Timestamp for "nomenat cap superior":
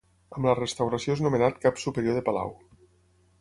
1.25-2.19